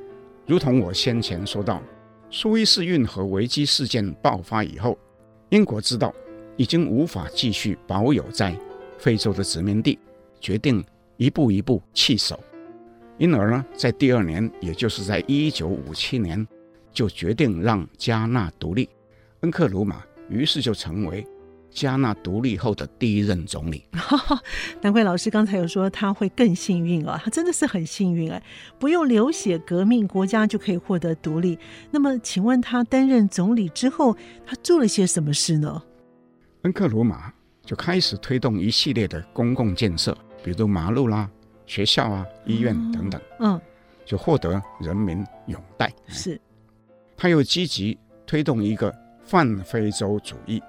[0.45, 1.83] 如同我先前说到，
[2.29, 4.97] 苏伊士运河危机事件爆发以后，
[5.57, 6.15] 英国知道
[6.59, 8.55] 已经无法继续保有在
[8.99, 9.99] 非洲的殖民地，
[10.39, 10.85] 决定
[11.17, 12.39] 一步一步弃守。
[13.17, 16.47] 因而呢，在第二年，也就是在一九五七年，
[16.93, 18.87] 就决定让加纳独立。
[19.41, 20.05] 恩克鲁马。
[20.29, 21.27] 于是就成为
[21.77, 23.85] 加纳独立后的第一任总理。
[24.81, 28.43] 难怪老师刚才有说他会更幸运啊，他真的是很幸运哎，
[28.79, 31.59] 不用流血革命，国家就可以获得独立。
[31.91, 35.83] 那么，请问他担任总理之后，他做了些什么事呢？
[36.63, 37.31] 恩克鲁玛
[37.63, 41.31] 就开始推动一系列的公共建设，比如马路啦、
[41.67, 43.61] 学校啊、医院等等，嗯，
[44.07, 45.93] 就获得人民拥戴。
[46.09, 46.41] 是，
[47.19, 48.93] 他又积极推动一个。
[49.29, 50.63] 泛非洲主义，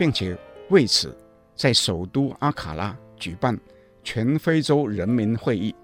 [0.00, 0.34] 并且
[0.70, 1.14] 为此
[1.54, 3.54] 在首都阿卡拉举办
[4.02, 5.74] 全非洲人民会议。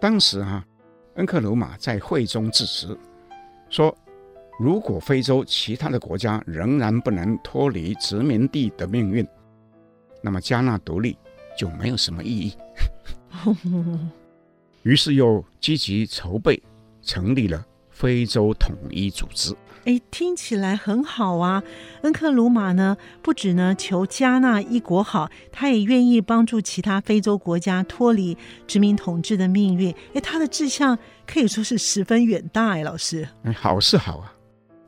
[0.00, 0.66] 当时哈、啊，
[1.14, 2.98] 恩克鲁马在会中致辞，
[3.70, 3.96] 说
[4.58, 9.24] ：“如果非洲其他的国家仍然不能脱离殖民地的命运，
[10.20, 11.16] 那么加纳独立
[11.56, 12.52] 就没有什么意义。
[14.82, 16.60] ”于是又积极筹备，
[17.02, 19.54] 成立了非洲统一组织。
[19.88, 21.62] 哎，听起来很好啊！
[22.02, 29.90] 恩克鲁玛呢，不止呢求加纳一国好，他也愿意帮助其他非洲国家脱离殖民统治的命运。
[30.12, 33.26] 哎，他的志向可以说是十分远大哎，老师。
[33.44, 34.30] 哎，好是好啊，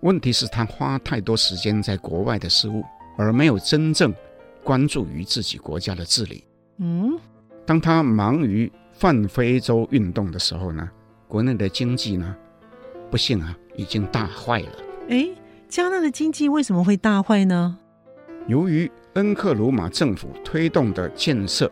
[0.00, 2.84] 问题是，他花太多时间在国外的事务，
[3.16, 4.12] 而没有真正
[4.62, 6.44] 关注于自己国家的治理。
[6.76, 7.18] 嗯，
[7.64, 10.86] 当他忙于泛非洲运动的时候呢，
[11.26, 12.36] 国内的经济呢，
[13.10, 14.89] 不幸啊，已经大坏了。
[15.10, 15.28] 哎，
[15.68, 17.76] 加纳的经济为什么会大坏呢？
[18.46, 21.68] 由于恩克鲁玛政府推动的建设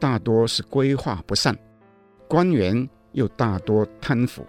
[0.00, 1.54] 大多是规划不善，
[2.26, 4.46] 官员又大多贪腐，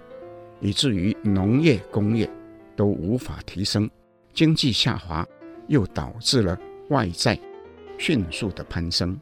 [0.62, 2.30] 以至于农业、工业
[2.78, 3.90] 都无法提升，
[4.34, 5.28] 经济下滑，
[5.68, 6.58] 又导致了
[6.92, 7.38] 外债
[7.98, 9.20] 迅速的攀升，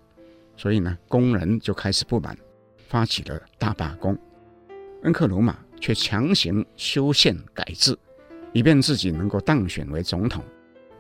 [0.56, 2.38] 所以呢，工人就开始不满，
[2.88, 4.16] 发起了大罢工。
[5.02, 7.98] 恩克鲁玛却强行修宪改制。
[8.54, 10.44] 以便自己能够当选为总统，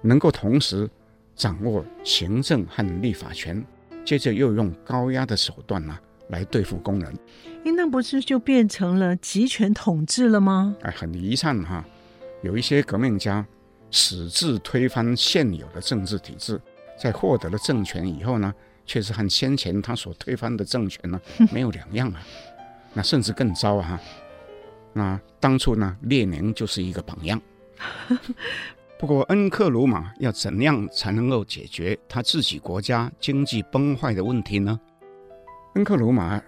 [0.01, 0.89] 能够同时
[1.35, 3.63] 掌握行政和立法权，
[4.05, 7.13] 接着又用高压的手段呢、啊、来对付工人，
[7.65, 10.75] 诶，那不是就变成了集权统治了吗？
[10.81, 11.83] 哎，很遗憾哈，
[12.41, 13.45] 有一些革命家
[13.89, 16.59] 矢志推翻现有的政治体制，
[16.97, 18.53] 在获得了政权以后呢，
[18.85, 21.19] 却是和先前他所推翻的政权呢
[21.51, 22.21] 没有两样啊，
[22.93, 23.99] 那甚至更糟啊。
[24.93, 27.41] 那当初呢，列宁就是一个榜样。
[28.99, 34.79] 不过，恩克鲁玛要怎样才能够解决他自己国家经济崩坏的问题呢？
[35.73, 36.39] 恩克鲁玛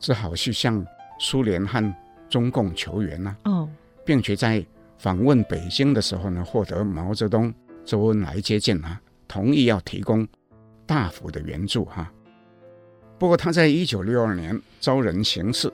[0.00, 0.84] 只好去向
[1.20, 1.94] 苏联和
[2.28, 3.50] 中共求援呐、啊。
[3.50, 3.70] 哦，
[4.04, 4.64] 并且在
[4.98, 10.26] 访问北京的时候呢，获得毛泽东、周恩来接见啊，同意要提供
[10.86, 12.12] 大幅的援助哈、啊。
[13.18, 15.72] 不过，他在一九六二年遭人行刺。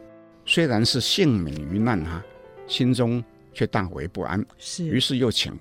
[0.53, 2.21] 虽然是幸免于难哈，
[2.67, 4.45] 心中却大为不安。
[4.59, 5.57] 是，于是又请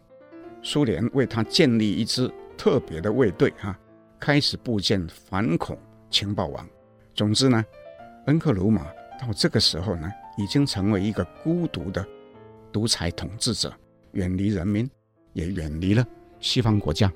[0.63, 3.77] 苏联为他建立一支特别的卫队哈，
[4.19, 5.77] 开始布建反恐
[6.09, 6.67] 情报网。
[7.13, 7.63] 总之呢，
[8.25, 8.83] 恩克鲁玛
[9.21, 12.03] 到这个时候呢，已经成为一个孤独的
[12.71, 13.71] 独裁统治者，
[14.13, 14.89] 远离人民，
[15.33, 16.03] 也远离了
[16.39, 17.13] 西方国家。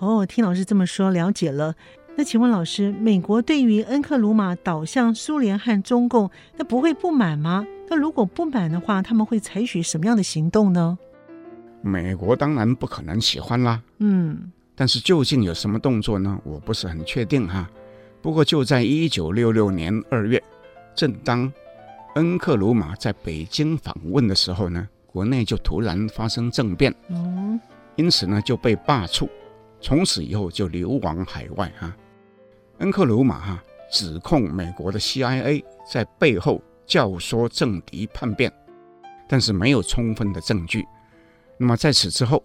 [0.00, 1.74] 哦，听老师这么说，了解了。
[2.18, 7.64] 那请问老师，美国对于恩克鲁马倒向苏联和中共，那不会不满吗？
[7.88, 10.98] 那如果不满的话，他们会采取什么样的行动呢？
[11.80, 13.80] 美国当然不可能喜欢啦。
[13.98, 16.36] 嗯，但是究竟有什么动作呢？
[16.42, 17.70] 我不是很确定哈。
[18.20, 20.42] 不过就在一九六六年二月，
[20.96, 21.48] 正当
[22.16, 27.60] 恩克鲁马在北京访问的时候呢，国内就突然发生政变，嗯，
[27.94, 29.28] 因此呢就被罢黜，
[29.80, 31.96] 从此以后就流亡海外哈。
[32.78, 38.52] 恩克鲁玛哈指控美国的 CIA 在背后教唆政敌叛变，
[39.28, 40.86] 但是没有充分的证据。
[41.56, 42.42] 那么在此之后，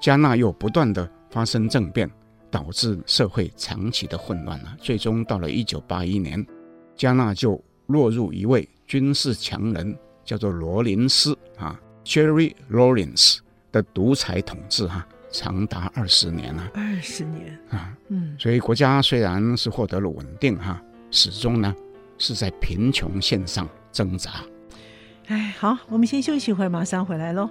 [0.00, 2.10] 加纳又不断的发生政变，
[2.50, 4.76] 导致社会长期的混乱了。
[4.78, 6.46] 最终到了一九八一年，
[6.94, 13.38] 加纳就落入一位军事强人，叫做罗林斯啊 （Jerry Lawrence）
[13.70, 15.06] 的独裁统治哈。
[15.32, 21.74] 长达二十年了，二十年啊，嗯，所以国家虽然是获得了稳定哈，始终呢
[22.18, 24.30] 是在贫穷线上挣扎。
[25.26, 27.48] 哎，好，我们先休息一会儿，马上回来喽。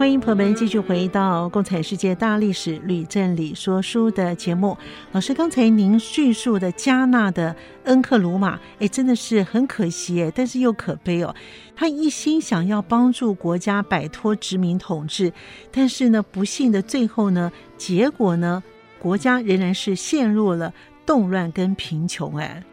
[0.00, 4.74] 欢迎朋友们继续回到《共产世界大历史吕振理说书》的节目。
[5.12, 11.36] 老师，刚才您叙述的加纳的恩克鲁玛，哎，真的是很可惜哎，但是又可悲哦。
[11.76, 15.30] 他一心想要帮助国家摆脱殖民统治，
[15.70, 18.62] 但是呢，不幸的最后呢，结果呢，
[18.98, 20.72] 国家仍然是陷入了
[21.04, 22.38] 动乱跟贫穷。
[22.38, 22.64] 哎，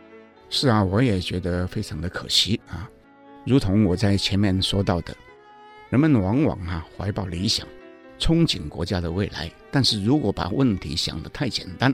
[0.49, 2.89] 是啊，我也觉得非常的可惜啊。
[3.45, 5.13] 如同我在前面说到的。
[5.89, 7.65] 人们往往啊怀抱理想，
[8.19, 11.93] 憧憬国家的未来，但是如果把问题想得太简单，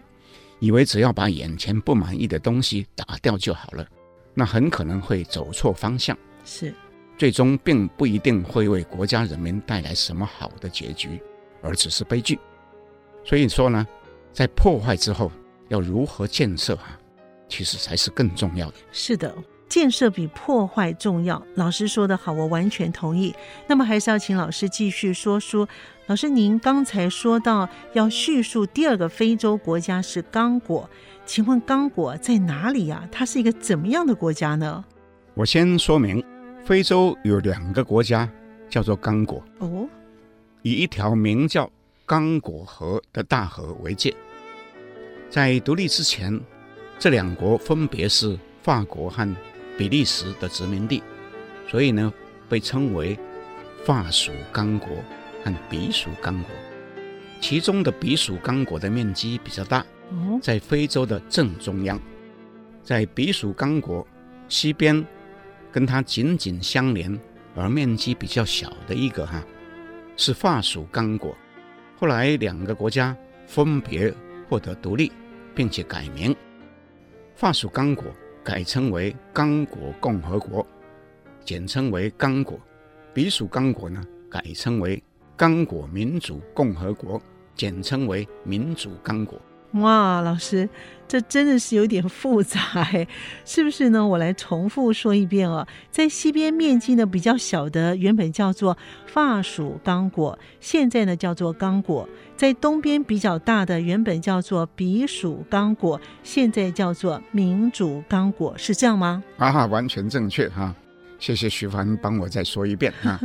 [0.60, 3.88] 以为只要把眼前不满意的东西打掉就好了，
[4.34, 6.74] 那很可能会走错方向，是，
[7.18, 11.22] 最终并不一定会为国家人民带来什么好的结局，
[11.62, 12.40] 而只是悲剧。
[13.24, 13.86] 所以说呢，
[14.32, 15.32] 在破坏之后
[15.70, 17.00] 要如何建设啊，
[17.48, 18.78] 其实才是更重要的。
[18.92, 19.32] 是的。
[19.68, 21.42] 建设比破坏重要。
[21.56, 23.34] 老师说得好，我完全同意。
[23.68, 25.68] 那么还是要请老师继续说书。
[26.08, 30.90] 老师，您刚才说到要叙述第二个非洲国家是刚果，
[31.26, 33.08] 请问刚果在哪里呀？
[33.12, 34.84] 它是一个怎么样的国家呢？
[35.34, 36.24] 我先说明，
[36.66, 38.30] 非洲有两个国家
[38.70, 39.88] 叫做刚果哦，
[40.62, 41.72] 以一条名叫
[42.06, 44.14] 刚果河的大河为界。
[45.30, 46.38] 在独立之前，
[47.00, 49.36] 这两国分别是法国和
[49.78, 51.02] 比利时的殖民地，
[51.68, 52.14] 所以呢，
[52.48, 53.18] 被称为
[53.86, 54.90] 法属刚果
[55.44, 56.52] 和比属刚果。
[57.42, 59.86] 其中的比属刚果的面积比较大，
[60.42, 62.00] 在非洲的正中央。
[62.82, 64.06] 在比属刚果
[64.48, 65.06] 西边，
[65.72, 67.20] 跟它紧紧相连
[67.56, 69.44] 而面积比较小的一个哈，
[70.16, 71.36] 是法属刚果。
[71.98, 73.16] 后来两个国家
[73.48, 74.14] 分别
[74.48, 75.12] 获得独立。
[75.56, 76.36] 并且改名，
[77.36, 78.06] 法属刚果
[78.44, 80.68] 改称为刚果共和国，
[81.46, 82.60] 简称为刚果；
[83.14, 85.02] 比属刚果呢，改称为
[85.38, 87.22] 刚果民主共和国，
[87.56, 89.40] 简称为民主刚果。
[89.74, 90.70] 哇，老师，
[91.08, 92.60] 这真的是有点复杂，
[93.44, 94.06] 是不是呢？
[94.06, 102.08] 我来重复说一遍哦，在西边面积呢比较小的，原本叫做法属刚果，现在呢叫做刚果；
[102.38, 109.24] 在东边比较大的，原本叫做比属刚果，现在叫做民主刚果，是这样吗？
[109.38, 110.76] 啊，完全正确哈！
[111.18, 113.20] 谢谢徐凡帮我再说一遍哈。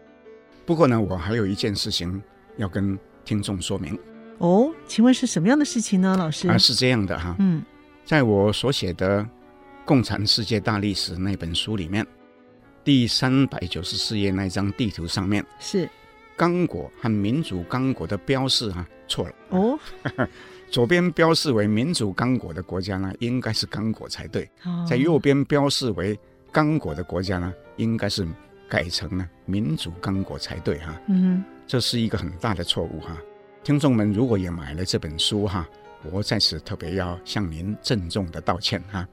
[0.64, 2.22] 不过呢，我还有一件事情
[2.56, 3.98] 要跟听众说明。
[4.38, 6.48] 哦，请问是什么样的事情呢，老师？
[6.48, 7.62] 啊，是这样的哈，嗯，
[8.04, 9.22] 在我所写的
[9.84, 12.06] 《共产世界大历史》那本书里面，
[12.84, 15.88] 第三百九十四页那张地图上面是。
[16.34, 19.34] 刚果和民主刚果的标示哈错了。
[19.50, 19.78] 哦，
[20.72, 26.18] 左边标示为民主刚果的国家呢，应该是刚果才对，哦，在右边标示为
[26.50, 28.26] 刚果的国家呢，应该是
[28.66, 33.16] 改成了民主刚果才对哈，嗯，这是一个很大的错误哈。
[33.64, 35.68] 听众们，如果也买了这本书哈，
[36.10, 39.06] 我在此特别要向您郑重的道歉哈，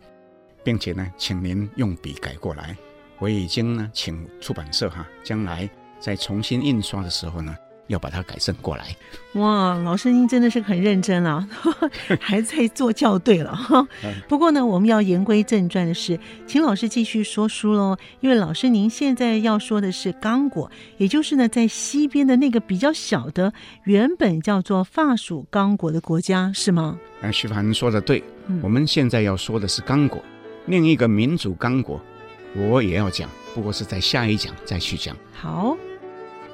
[0.64, 2.76] 并且呢，请您用笔改过来。
[3.20, 5.70] 我已经呢，请出版社哈，将来
[6.00, 7.56] 在重新印刷的时候呢。
[7.90, 8.96] 要把它改正过来。
[9.34, 11.48] 哇，老师您真的是很认真啊，
[12.20, 13.86] 还在做校对了哈。
[14.28, 16.18] 不过呢，我们要言归正传的是，
[16.48, 17.98] 请老师继续说书喽。
[18.22, 26.98] 因为老师您现在要说的是刚果，也就是呢在西边的那个比较小的，原本叫做法属刚果的国家，是吗？
[27.22, 30.24] 哎，徐凡说的对，嗯，我们现在要说的是刚果，
[30.66, 32.02] 另一个民主刚果，
[32.56, 35.16] 我也要讲，不过是在下一讲再去讲。
[35.34, 35.78] 好，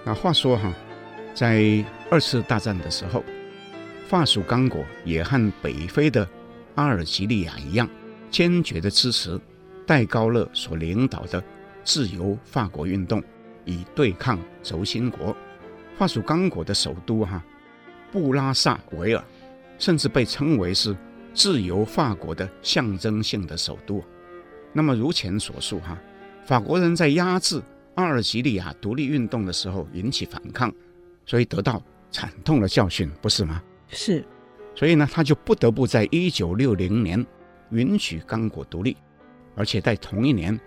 [0.03, 0.73] 那话说哈。
[1.35, 3.21] 在二次大战的时候，
[4.07, 6.25] 法属刚果也和北非的
[6.75, 7.87] 阿尔及利亚一样，
[8.31, 9.37] 坚决地支持
[9.85, 11.43] 戴高乐所领导的
[11.83, 13.21] 自由法国运动，
[13.65, 15.35] 以对抗轴心国。
[15.97, 17.43] 法属刚果的首都哈
[18.13, 19.21] 布拉萨维尔，
[19.77, 20.95] 甚至被称为是
[21.33, 24.01] 自由法国的象征性的首都。
[24.71, 25.97] 那么如前所述哈，
[26.45, 27.61] 法国人在压制
[27.95, 30.73] 阿尔及利亚独立运动的时候引起反抗。
[31.25, 33.61] 所以得到惨痛的教训，不是吗？
[33.89, 34.23] 是。
[34.75, 37.25] 所以呢，他就不得不在一九六零年
[37.71, 38.95] 允许刚果独立，
[39.55, 40.59] 而且在同一年，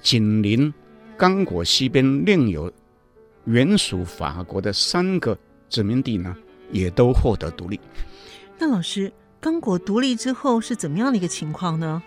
[0.00, 0.72] 紧邻
[1.16, 2.72] 刚果西边另有
[3.44, 6.36] 原属法国的三个殖民地呢，
[6.70, 7.80] 也都获得独立。
[8.58, 12.02] 那老师，刚果独立之后是怎么样的一个情况呢？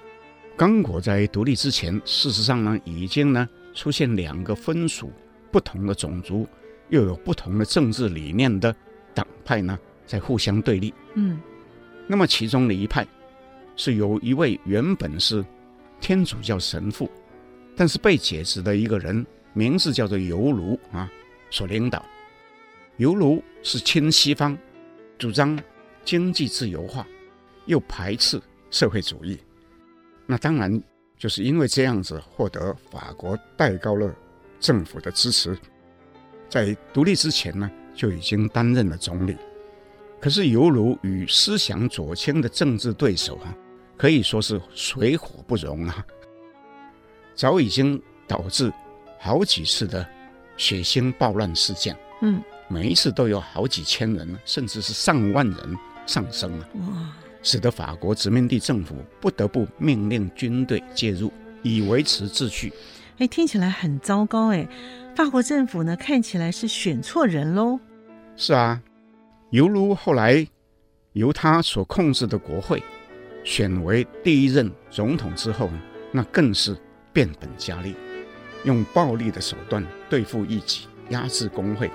[0.57, 5.11] 刚果在独立之前，事实上呢，已经呢出现两个分属
[5.49, 6.45] 不同的种族。
[6.91, 8.73] 又有不同的政治理念的
[9.13, 10.93] 党派呢，在互相对立。
[11.15, 11.41] 嗯，
[12.05, 13.07] 那么其中的一派
[13.75, 15.43] 是由一位原本是
[15.99, 17.09] 天主教神父，
[17.75, 21.09] 但是被解职的一个人，名字叫做尤卢啊，
[21.49, 22.05] 所领导。
[22.97, 24.57] 尤卢是亲西方，
[25.17, 25.57] 主张
[26.03, 27.07] 经济自由化，
[27.65, 28.39] 又排斥
[28.69, 29.39] 社会主义。
[30.27, 30.81] 那当然
[31.17, 34.13] 就是因为这样子获得法国戴高乐
[34.59, 35.57] 政府的支持。
[36.51, 39.37] 在独立之前呢，就已经担任了总理。
[40.19, 43.55] 可是犹如与思想左倾的政治对手啊，
[43.97, 46.05] 可以说是水火不容啊，
[47.33, 48.69] 早已经导致
[49.17, 50.05] 好几次的
[50.57, 51.97] 血腥暴乱事件。
[52.21, 56.67] 嗯，每一次都有好几千人，甚至是上万人丧生啊。
[56.73, 57.15] 哇！
[57.41, 61.31] 使得法国殖民地政府不得不命令军队介入，
[61.63, 62.71] 以维持秩序。
[63.17, 64.67] 哎，听起来很糟糕哎。
[65.15, 67.79] 法国政府呢，看起来是选错人喽。
[68.35, 68.81] 是啊，
[69.49, 70.47] 犹如后来
[71.13, 72.81] 由他所控制的国会
[73.43, 75.69] 选为第一任总统之后，
[76.11, 76.75] 那更是
[77.11, 77.95] 变本加厉，
[78.63, 81.91] 用暴力的手段对付异己，压制工会。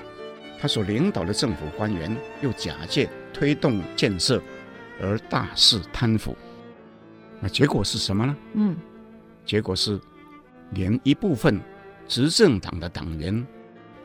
[0.60, 4.40] 他所领导的政府官员又假借推动建设
[5.00, 6.36] 而大肆贪腐。
[7.40, 8.36] 那结果是什么呢？
[8.54, 8.76] 嗯，
[9.44, 10.00] 结果是
[10.70, 11.60] 连一部分
[12.08, 13.46] 执政党的党员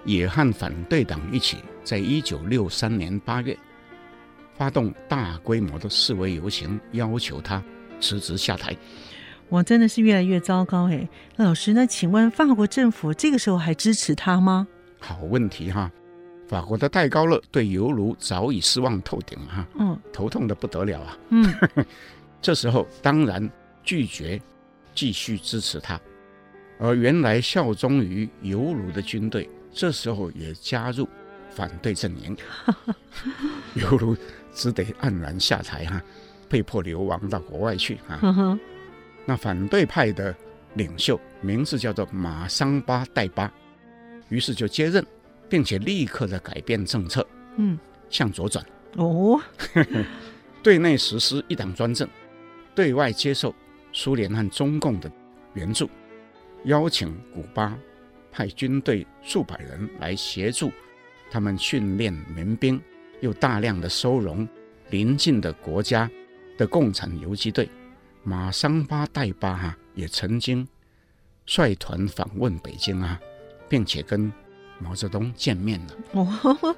[0.06, 3.58] 也和反对党一起，在一九六三年八月
[4.56, 7.64] 发动大规模的示威游行，要求他
[7.99, 8.76] 辞职下台。
[9.49, 11.08] 我真的是越来越糟糕哎！
[11.36, 14.66] 那老师，那请问法国政府这个时候还支持他吗？
[14.99, 15.91] 好问题哈！
[16.47, 21.54] 法国的戴高乐对犹如早已失望透顶哈，嗯，头痛的不得了啊，嗯。
[22.41, 23.49] 这时候当然
[23.84, 24.41] 拒绝
[24.95, 25.99] 继续支持他，
[26.82, 31.08] 而原来效忠于犹卢的军队，这时候也加入
[31.52, 32.36] 反对阵营，
[33.76, 34.18] 犹卢
[34.52, 36.02] 只得黯然下台哈，
[36.50, 38.60] 被迫流亡到国外去啊。
[39.28, 40.36] 那反对派的
[40.74, 43.52] 领袖名字叫做马桑巴代巴，
[44.30, 45.06] 于是就接任，
[45.48, 47.26] 并且立刻的改变政策，
[47.58, 47.78] 嗯，
[48.10, 48.66] 向左转
[48.98, 49.40] 哦，
[50.64, 52.10] 对内实施一党专政。
[52.74, 53.54] 对外接受
[53.94, 55.12] 苏联和中共的
[55.54, 55.90] 援助，
[56.66, 57.78] 邀请古巴
[58.32, 60.72] 派军队数百人来协助
[61.32, 62.82] 他们训练民兵，
[63.20, 64.47] 又大量的收容
[64.89, 66.09] 邻近的国家
[66.57, 67.70] 的共产游击队。
[68.24, 70.68] 马桑巴代巴哈也曾经
[71.45, 73.20] 率团访问北京啊，
[73.68, 74.32] 并且跟
[74.78, 75.95] 毛泽东见面了。
[76.14, 76.76] 哦，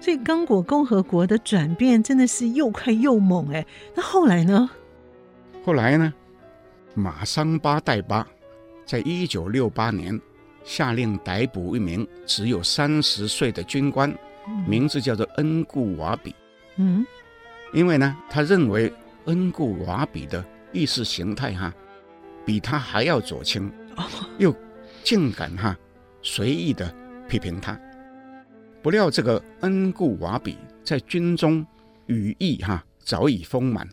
[0.00, 3.66] 所以刚果共和国的转变真的是又快又猛哎。
[3.94, 4.70] 那后来呢？
[5.64, 6.14] 后来呢，
[6.94, 8.26] 马桑巴代巴
[8.86, 10.18] 在一九六八年
[10.64, 14.16] 下令逮捕一名只有三十岁的军官，
[14.66, 16.34] 名字叫做恩固瓦比。
[16.76, 17.04] 嗯，
[17.72, 18.92] 因为呢，他认为
[19.24, 21.74] 恩固瓦比的意识形态哈
[22.44, 23.70] 比他还要左倾，
[24.38, 24.54] 又
[25.02, 25.76] 竟敢哈
[26.22, 26.94] 随意的
[27.28, 27.78] 批评他。
[28.82, 31.66] 不料这个恩固瓦比在军中
[32.06, 33.86] 羽翼哈早已丰满。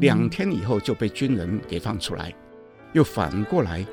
[0.00, 2.32] 两天以后就被军人给放出来，
[2.94, 3.84] 又反过来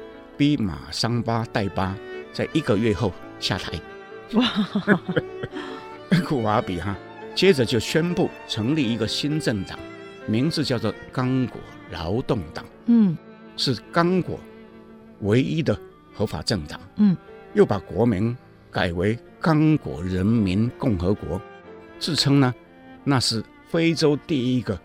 [0.44, 1.96] 逼马桑巴代巴
[2.34, 3.80] 在一个月后下台。
[4.34, 4.44] 哇！
[6.26, 6.94] 库瓦比哈，
[7.34, 9.80] 接着就宣布成立一个新政党，
[10.28, 12.66] 名字叫做刚果劳动党。
[12.88, 13.18] 嗯，
[13.56, 14.38] 是刚果
[15.22, 15.80] 唯一的
[16.14, 16.78] 合法政党。
[16.98, 17.16] 嗯，
[17.54, 18.36] 又把国名
[18.70, 21.42] 改为刚果人民共和国，
[22.00, 22.54] 自称呢
[23.06, 24.78] 那是非洲第一个。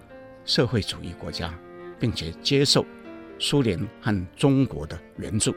[0.45, 1.53] 社会主义国家，
[1.99, 2.87] 并且接受
[3.39, 5.55] 苏联和中国的援助。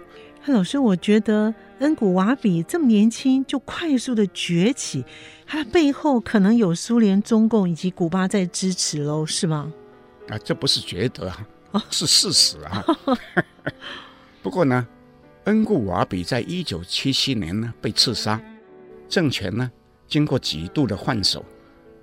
[0.47, 5.05] 老师，我觉得恩古瓦比这么年轻就快速的崛起，
[5.45, 9.71] 它背后可能有苏联、中共以及古巴在支持喽，是吗？
[10.29, 11.29] 啊，这不是觉得
[11.71, 12.83] 啊，是事实啊。
[14.41, 14.87] 不过呢，
[15.43, 18.41] 恩古瓦比在一九七七年呢被刺杀，
[19.07, 19.71] 政权呢
[20.07, 21.45] 经过几度的换手，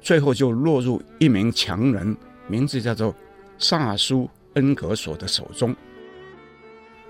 [0.01, 2.16] 最后就落入一名强人。
[2.47, 3.12] 名字叫做
[3.59, 5.74] 萨苏恩格索的手中。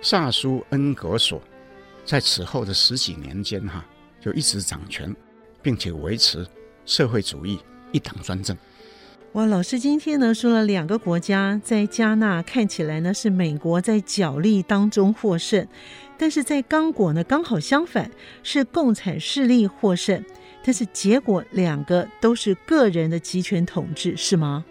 [0.02, 1.42] 萨苏恩格索
[2.04, 3.84] 在此后的十几年间，哈，
[4.20, 5.14] 就一直掌权，
[5.62, 6.46] 并且维持
[6.84, 7.58] 社会主义
[7.90, 8.56] 一党专政。
[9.32, 15.66] 哇，老师今天呢说了两个国家，在加纳看起来呢是美国在角力当中获胜，
[16.16, 18.10] 但是在刚果呢刚好相反，
[18.42, 20.24] 是共产势力获胜，
[20.62, 24.64] 但是结果两个都是个人的集权统治，是吗？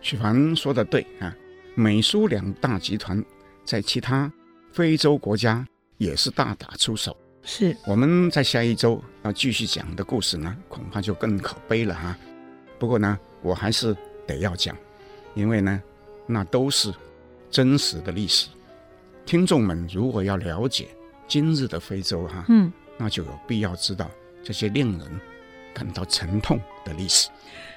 [0.00, 1.34] 许凡说的对啊，
[1.74, 3.22] 美苏两大集团
[3.64, 4.32] 在其他
[4.72, 5.66] 非洲国家
[5.98, 7.16] 也是大打出手。
[7.42, 12.16] 是，我们在下一周要继续讲的故事呢，恐怕就更可悲了哈。
[12.78, 13.94] 不过呢，我还是
[14.26, 14.76] 得要讲，
[15.34, 15.82] 因为呢，
[16.26, 16.94] 那都是
[17.50, 18.48] 真实的历史。
[19.26, 20.88] 听众们如果要了解
[21.26, 24.10] 今日的非洲哈，嗯，那就有必要知道
[24.42, 25.20] 这些令人
[25.74, 27.28] 感到沉痛的历史。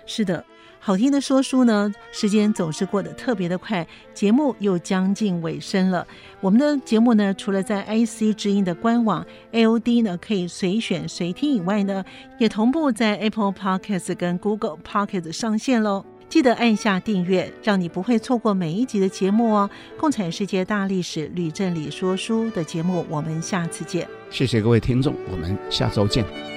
[0.06, 0.46] 是的。
[0.88, 6.08] 好听的说书呢，时间总是过得特别的快，节目又将近尾声了。
[6.40, 12.06] 我们的节目呢，除了在 IC 之音的官网 AOD 呢可以随选随听以外呢，
[12.40, 16.06] 也同步在 Apple Podcast 跟 Google Podcast 上线喽。
[16.30, 19.70] 记得按下订阅，让你不会错过每一集的节目哦。
[19.98, 24.08] 共产世界大历史吕正理说书的节目，我们下次见。
[24.30, 26.57] 谢谢各位听众，我们下周见。